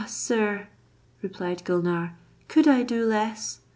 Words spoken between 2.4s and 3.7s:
"could I do less?